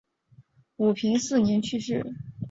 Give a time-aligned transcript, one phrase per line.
[0.77, 2.03] 武平四年去世。